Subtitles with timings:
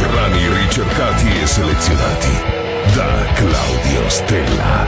[0.00, 2.30] Brani ricercati e selezionati
[2.94, 4.86] da Claudio Stella.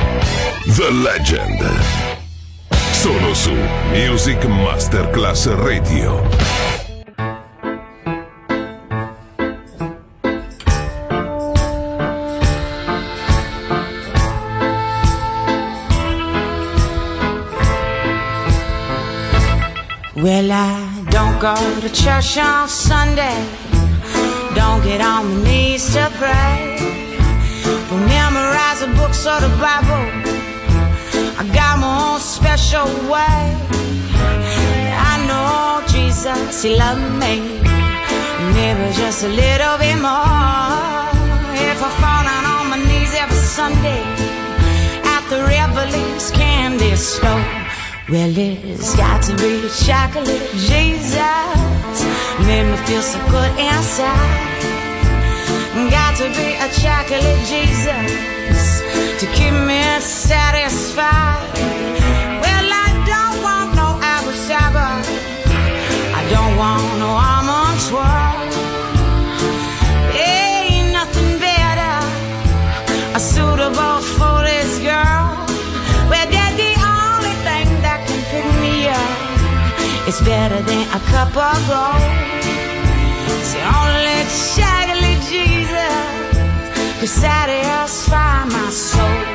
[0.76, 1.80] The Legend.
[2.92, 3.54] Solo su
[3.92, 6.22] Music Masterclass Radio.
[20.14, 23.61] Well, I don't go to church on Sunday.
[24.84, 26.76] Get on my knees to pray.
[27.88, 30.04] Don't memorize the books or the Bible.
[31.38, 33.42] I got my own special way.
[35.10, 37.62] I know Jesus, He loved me.
[38.54, 41.06] Maybe just a little bit more.
[41.70, 44.02] If I fall down on my knees every Sunday
[45.14, 47.46] at the Revelings candy store.
[48.10, 51.96] Well, it's got to be chocolate Jesus.
[52.46, 54.51] Made me feel so good inside.
[55.72, 58.82] Got to be a chocolate Jesus
[59.20, 61.48] to keep me satisfied.
[62.44, 64.92] Well, I don't want no apple cider.
[66.12, 68.36] I don't want no almond swirl.
[70.12, 71.96] Ain't nothing better
[73.16, 75.24] a suitable for this girl.
[76.12, 80.06] Well, they're the only thing that can pick me up.
[80.06, 82.32] It's better than a cup of gold.
[83.40, 84.20] It's the only
[84.54, 84.81] Jesus
[87.02, 89.31] could satisfy my soul.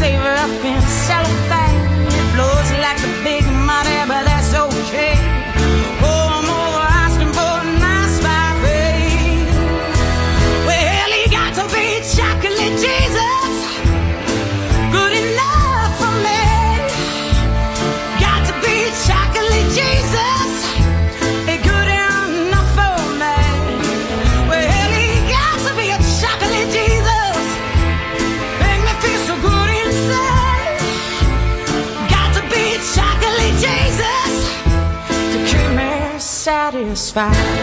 [0.00, 1.49] Saver up in cellophane.
[37.12, 37.59] Satisfied.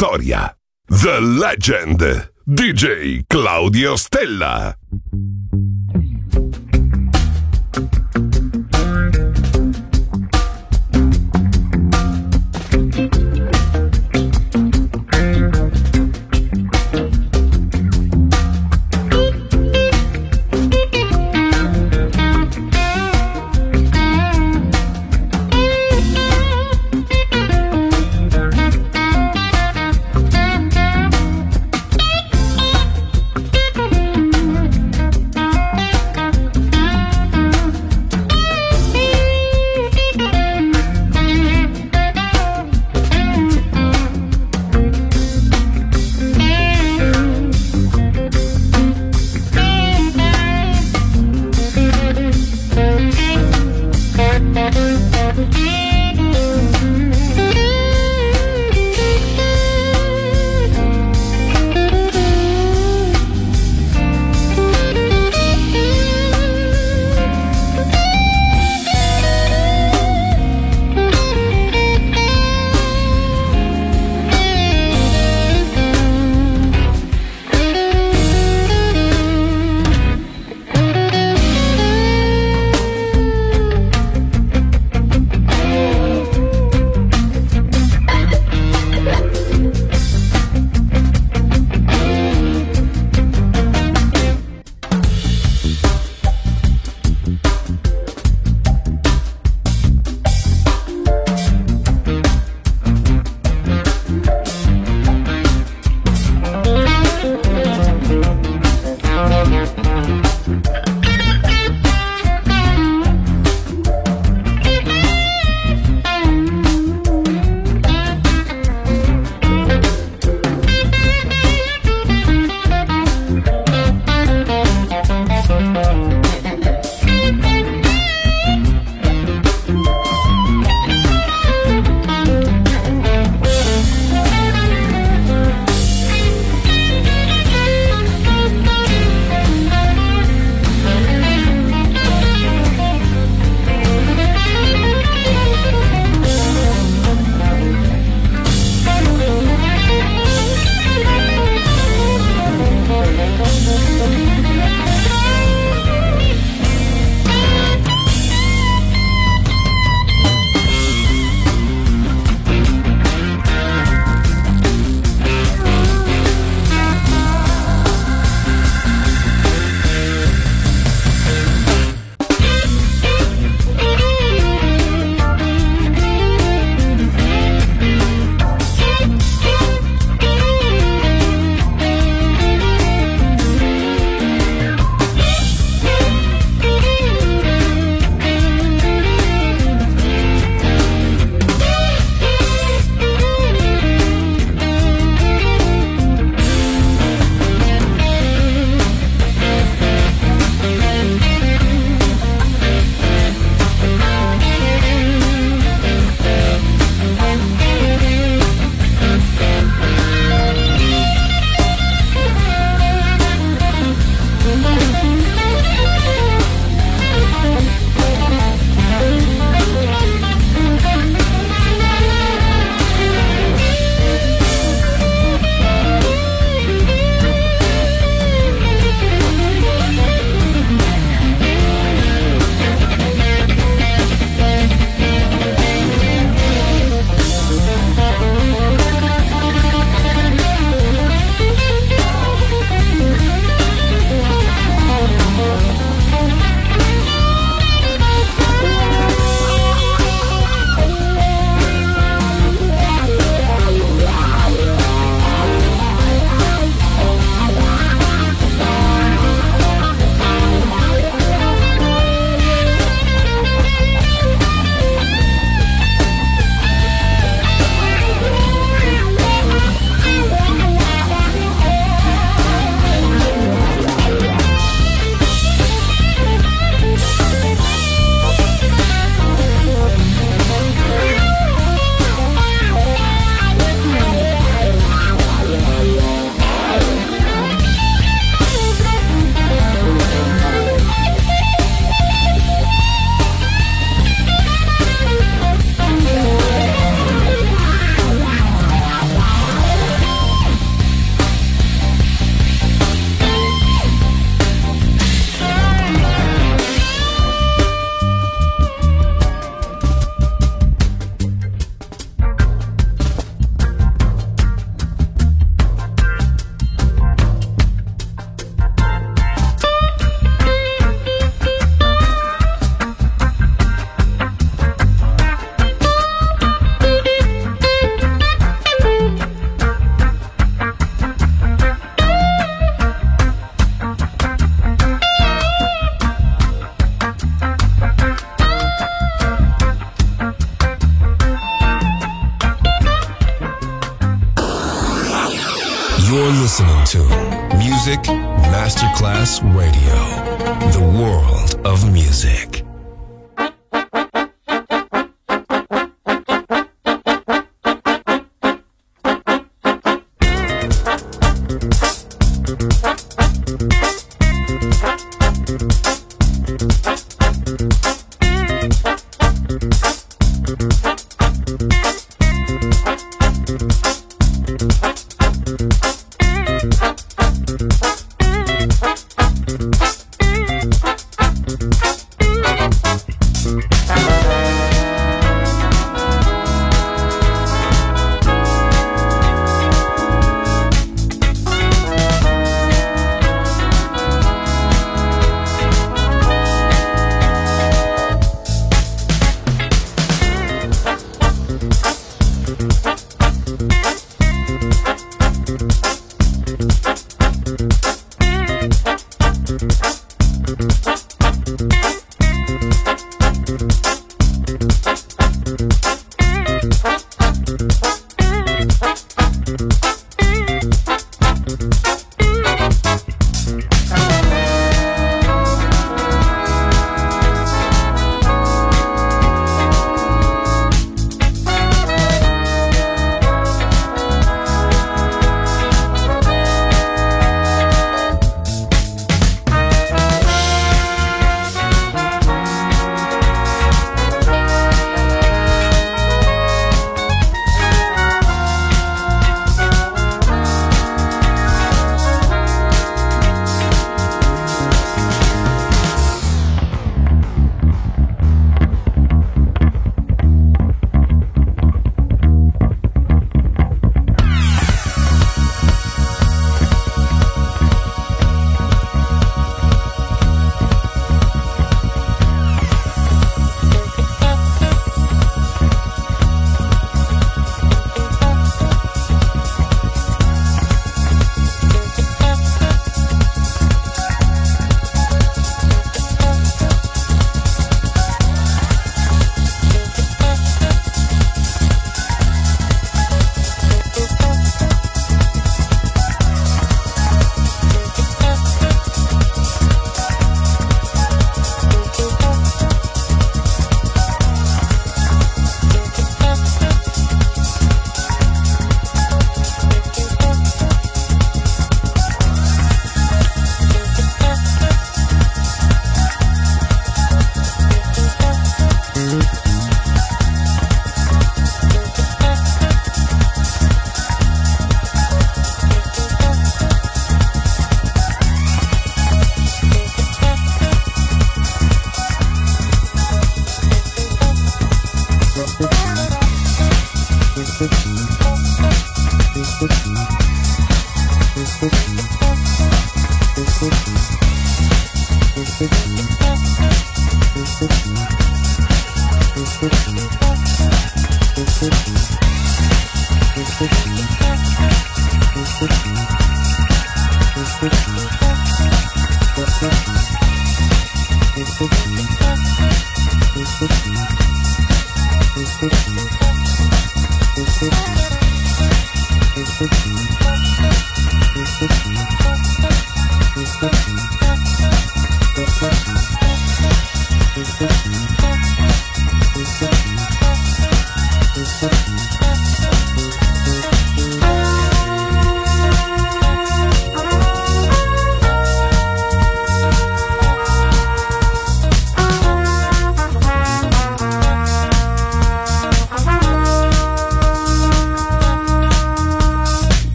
[0.00, 0.56] Storia.
[0.88, 3.22] The Legend, DJ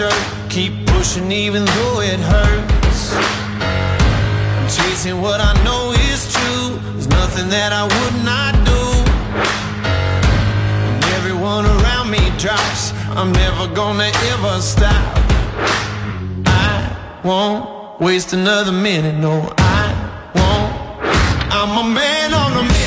[0.00, 0.14] shirt.
[0.48, 3.00] Keep pushing even though it hurts.
[4.56, 6.68] I'm chasing what I know is true.
[6.92, 8.82] There's nothing that I would not do.
[10.88, 12.82] When everyone around me drops,
[13.18, 15.18] I'm never gonna ever stop.
[16.46, 19.86] I won't waste another minute, no, I
[20.38, 20.72] won't.
[21.58, 22.79] I'm a man on a mission.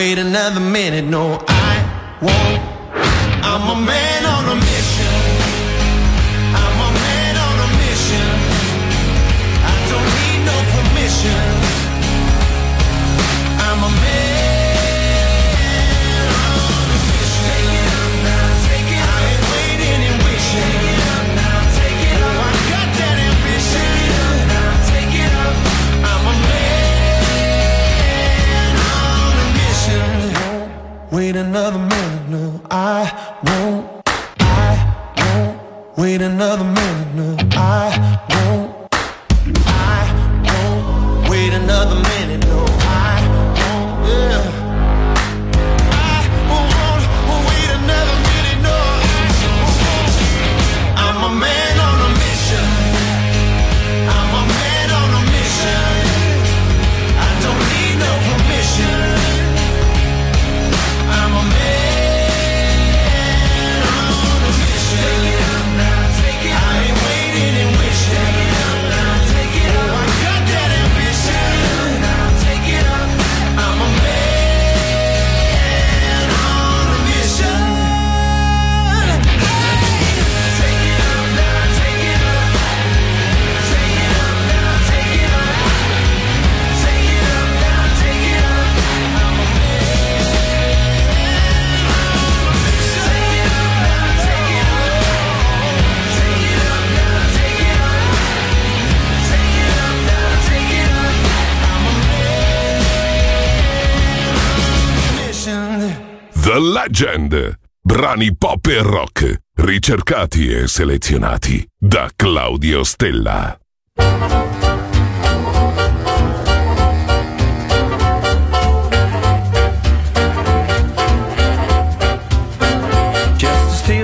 [0.00, 1.74] Wait another minute, no, I
[2.22, 2.62] won't.
[3.44, 4.29] I'm a man
[106.82, 107.58] Legend.
[107.82, 113.58] Brani pop e rock, ricercati e selezionati da Claudio Stella.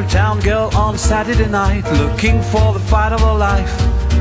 [0.09, 3.75] Town girl on Saturday night, looking for the fight of her life.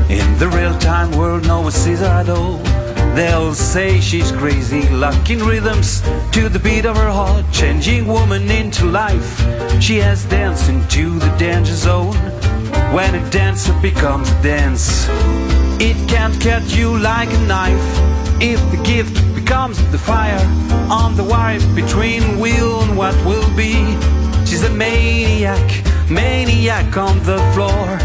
[0.08, 2.75] In the real time world, no one sees her at all.
[3.16, 6.02] They'll say she's crazy, locking rhythms
[6.32, 9.40] to the beat of her heart, changing woman into life.
[9.80, 12.14] She has danced into the danger zone.
[12.92, 15.08] When a dancer becomes a dance,
[15.80, 17.88] it can't cut you like a knife.
[18.38, 20.44] If the gift becomes the fire
[20.90, 23.72] on the wire between will and what will be,
[24.44, 25.66] she's a maniac,
[26.10, 27.98] maniac on the floor.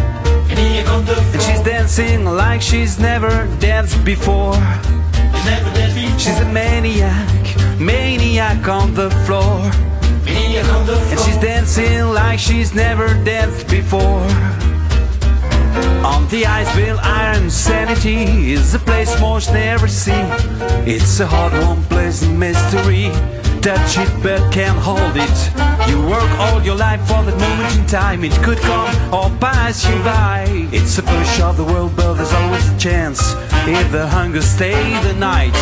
[0.54, 4.56] And she's dancing like she's never danced before.
[6.18, 9.72] She's a maniac, maniac on the floor.
[10.28, 14.28] And she's dancing like she's never danced before.
[16.06, 20.12] On the ice Iceville Iron Sanity is a place most never see.
[20.86, 23.10] It's a hard one, pleasant mystery.
[23.62, 25.38] Touch it but can't hold it.
[25.88, 28.24] You work all your life for that moment in time.
[28.24, 30.45] It could come or pass you by.
[30.74, 33.21] It's a push of the world, but there's always a chance.
[33.67, 35.54] If the hunger stay the night,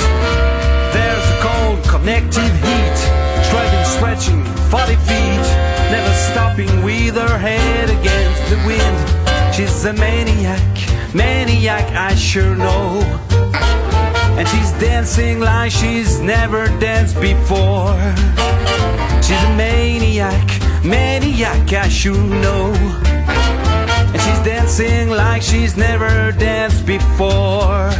[0.93, 2.97] there's a cold connective heat.
[3.43, 5.45] Stretching, stretching 40 feet.
[5.91, 9.53] Never stopping with her head against the wind.
[9.53, 13.28] She's a maniac, maniac, I sure know.
[14.39, 17.99] And she's dancing like she's never danced before.
[19.21, 20.47] She's a maniac,
[20.81, 22.71] maniac, I sure know.
[24.13, 27.91] And she's dancing like she's never danced before.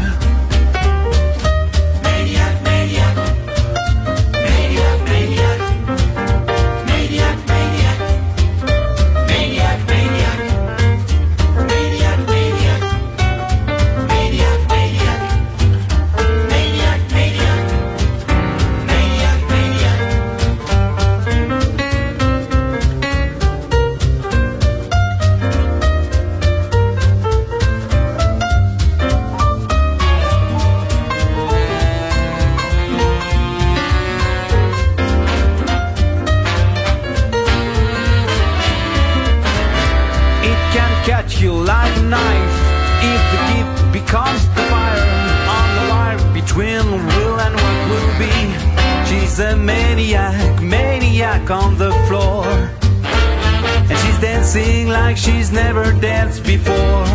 [55.20, 57.06] she's never danced before.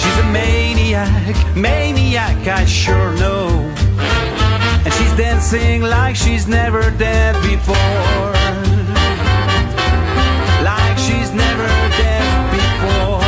[0.00, 3.48] She's a maniac, maniac, I sure know.
[4.84, 8.32] And she's dancing like she's never danced before.
[10.62, 11.68] Like she's never
[12.02, 13.22] danced before.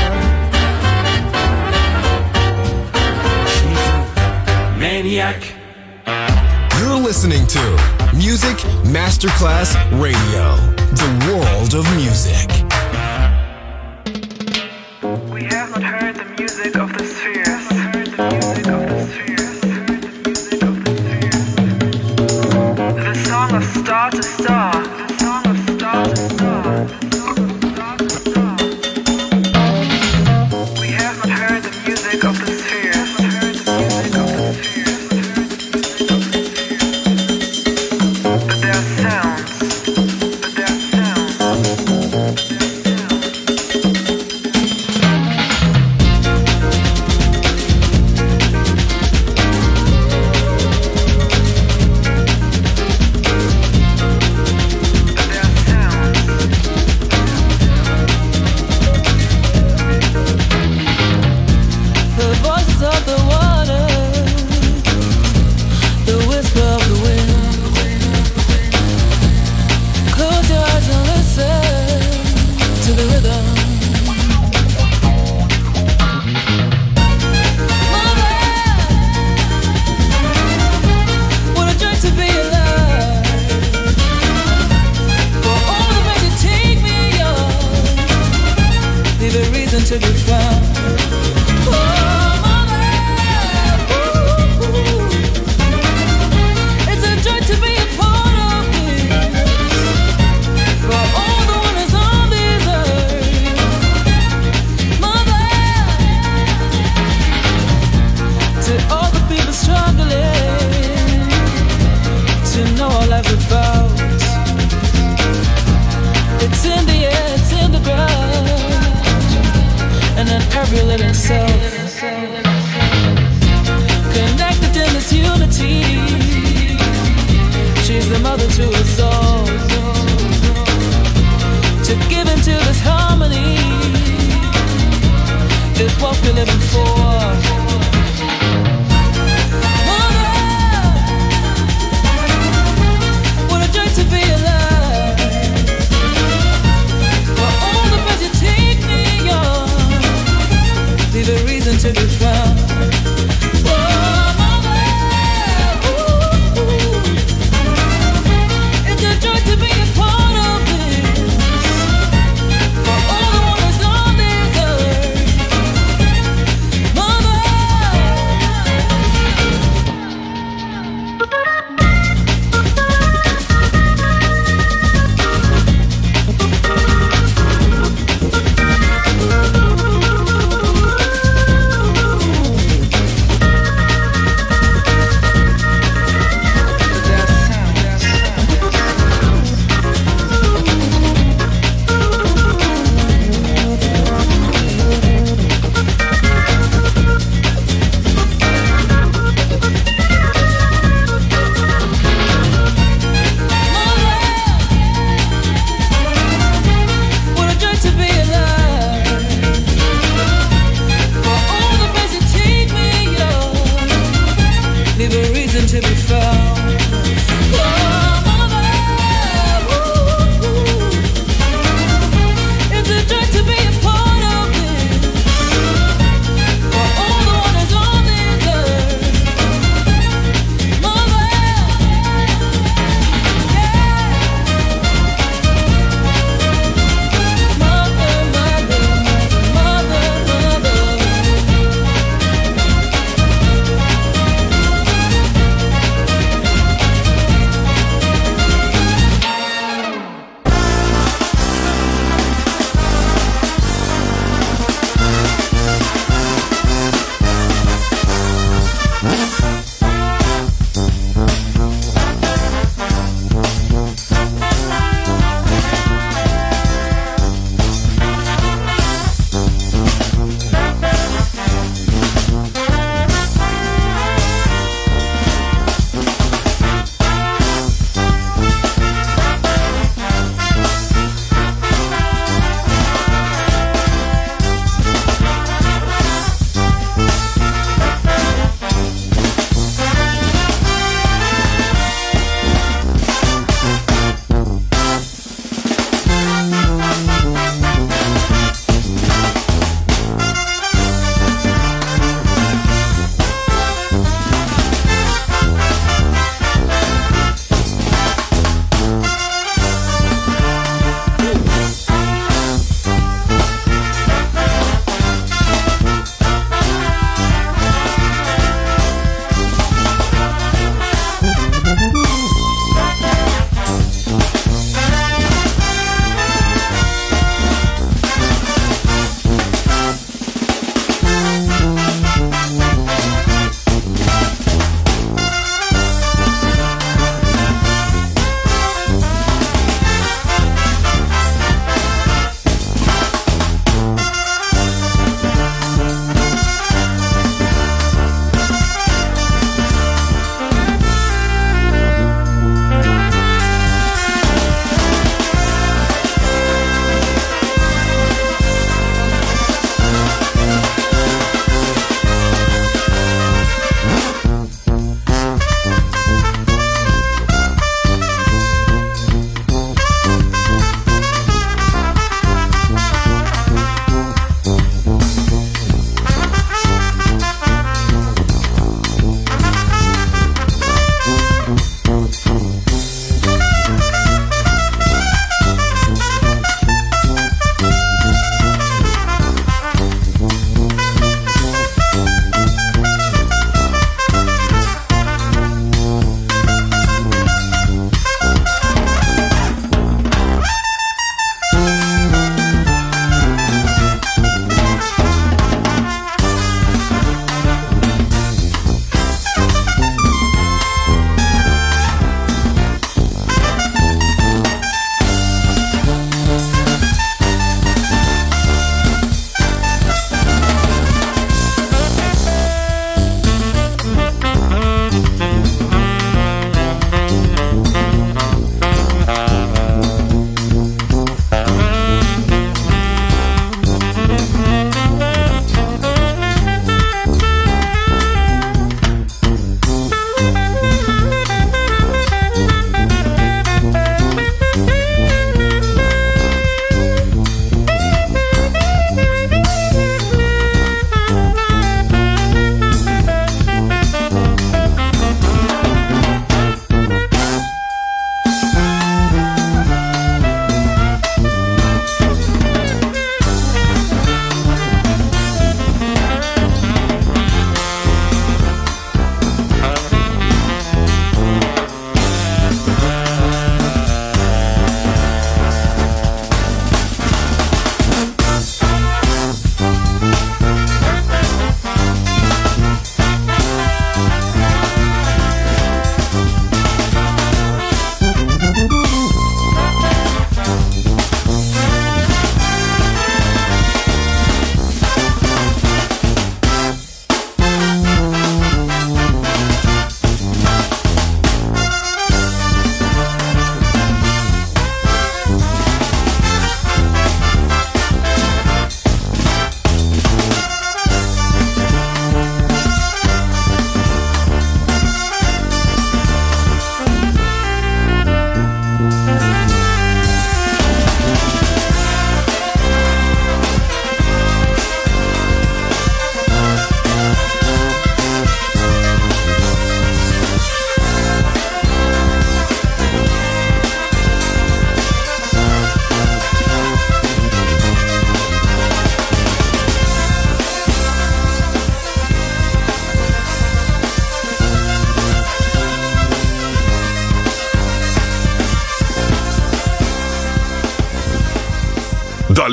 [3.55, 5.41] She's a maniac.
[6.79, 7.63] You're listening to
[8.15, 10.57] Music Masterclass Radio,
[10.93, 12.66] the world of music.
[16.07, 17.69] heard the music of the spheres.
[23.07, 24.76] The song of star to star.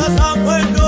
[0.00, 0.79] Cause I'm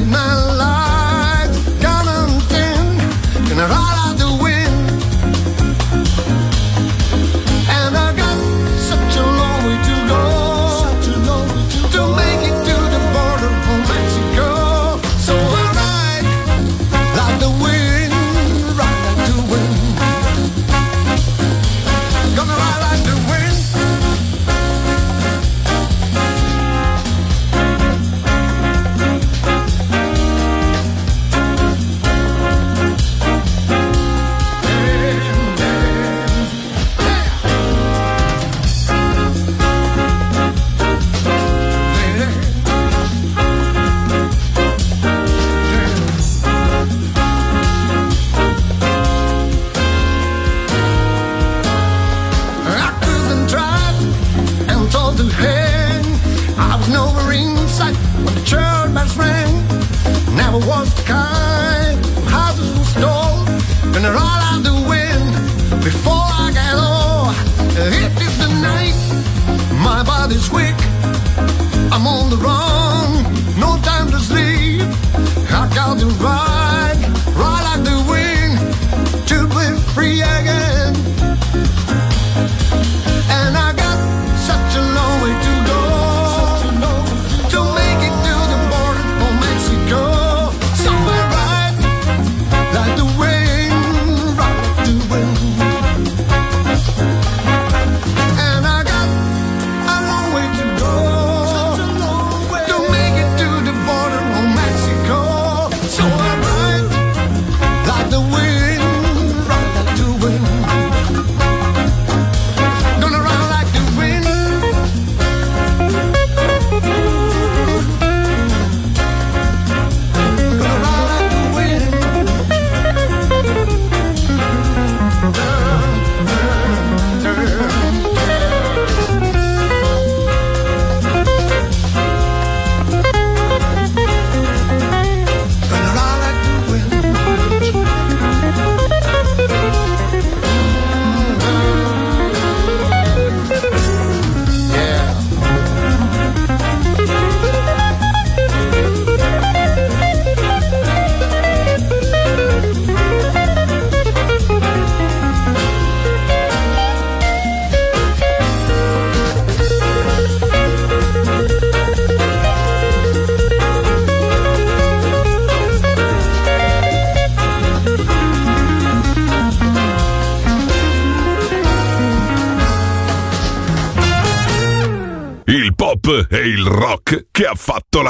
[0.00, 0.39] Late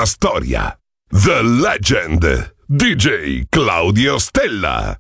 [0.01, 2.25] The Legend,
[2.75, 4.97] DJ Claudio Stella.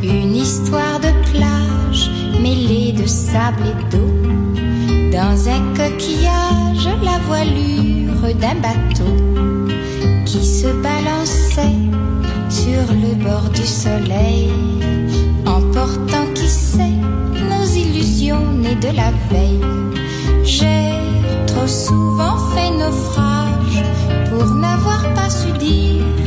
[0.00, 2.08] Une histoire de plage
[2.40, 4.12] mêlée de sable et d'eau.
[5.10, 9.16] Dans un coquillage, la voilure d'un bateau
[10.24, 11.86] qui se balançait
[12.66, 14.50] sur le bord du soleil,
[15.46, 16.98] emportant qui sait
[17.50, 19.60] nos illusions nées de la veille.
[20.42, 20.90] J'ai
[21.46, 23.82] trop souvent fait naufrage
[24.28, 26.25] pour n'avoir pas su dire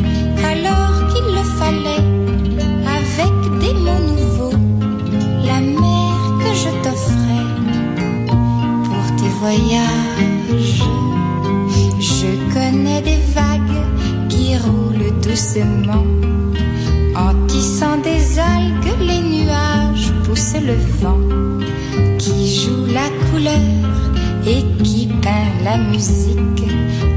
[25.78, 26.64] musique,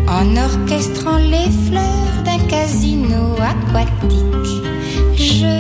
[0.08, 4.62] en orchestrant les fleurs d'un casino aquatique.
[5.14, 5.54] Je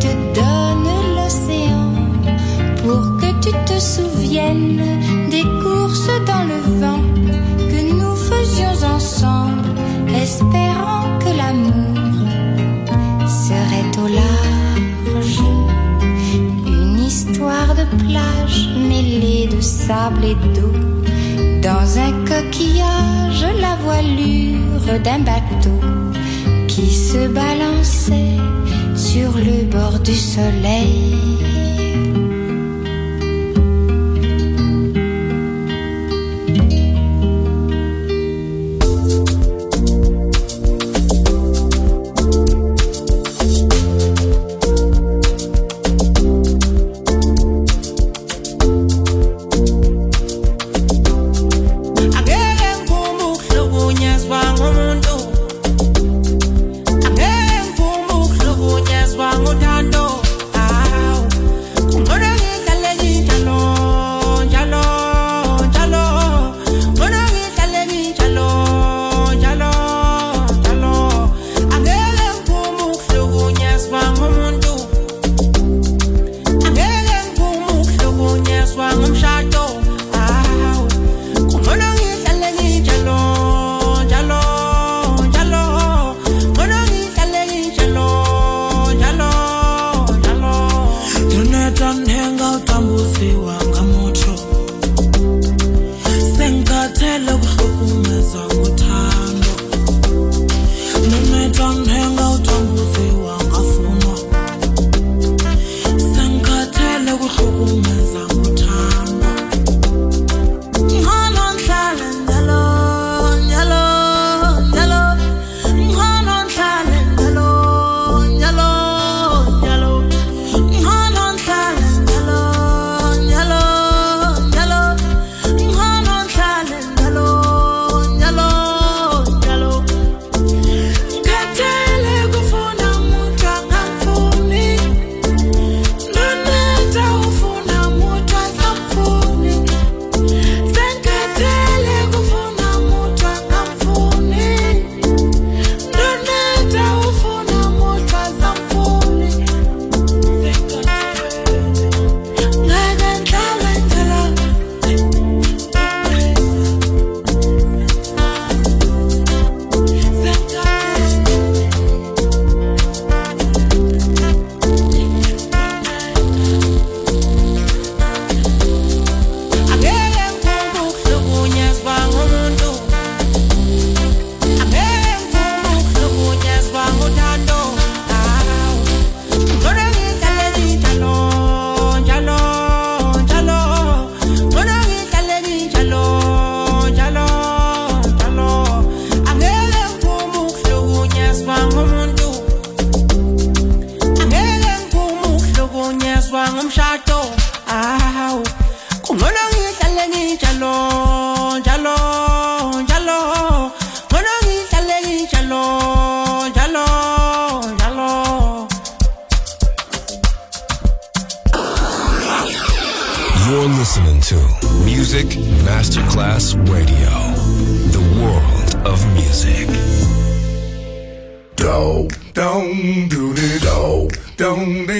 [0.00, 1.92] te donne l'océan
[2.82, 4.82] pour que tu te souviennes
[5.30, 7.04] des courses dans le vent
[7.70, 9.68] que nous faisions ensemble,
[10.14, 12.28] espérant que l'amour
[13.28, 15.40] serait au large.
[16.66, 20.83] Une histoire de plage mêlée de sable et d'eau.
[23.84, 25.80] Voilure d'un bateau
[26.68, 28.38] qui se balançait
[28.96, 31.73] sur le bord du soleil.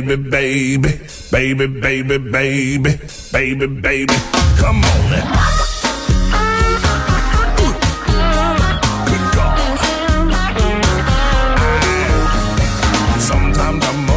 [0.00, 0.88] baby, baby,
[1.30, 2.98] baby, baby, baby,
[3.32, 4.14] baby, baby.
[4.58, 5.50] Come on now.
[13.18, 14.13] Sometimes I'm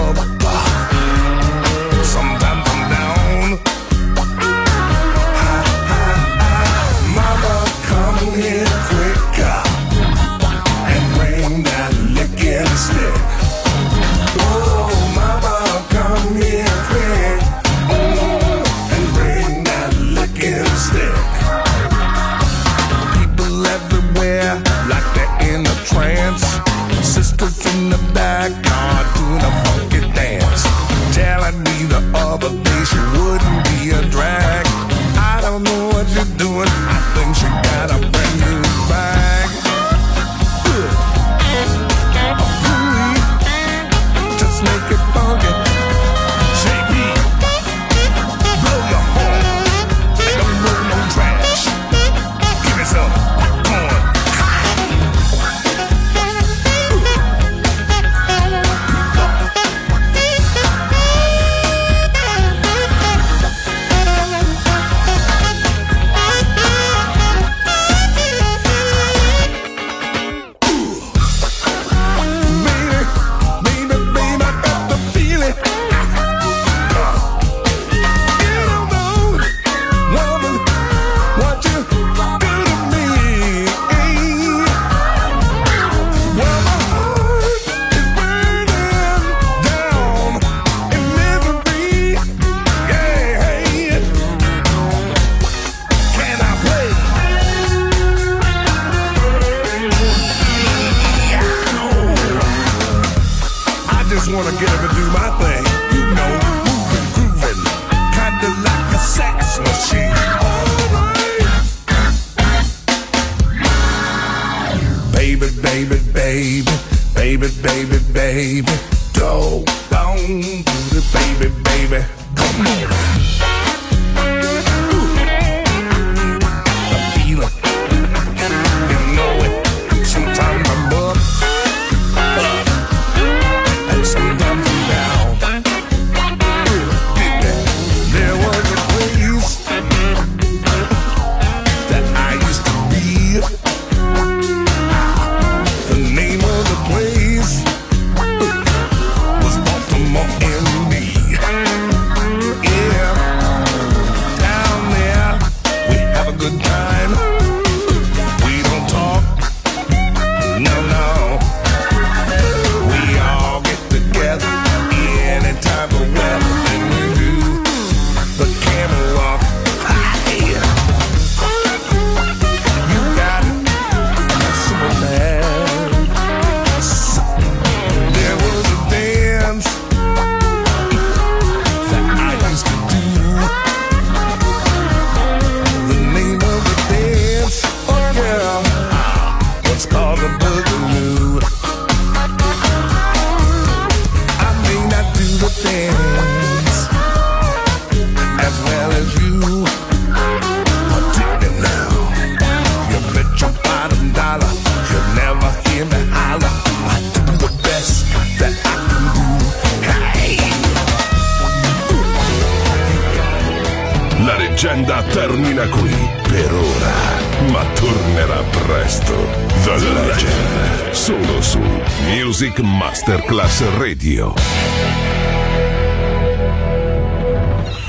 [115.68, 116.72] baby, baby,
[117.13, 118.72] baby, baby, baby.
[119.13, 119.63] Go
[119.95, 122.05] on, do the baby, baby.
[122.36, 123.16] Come on.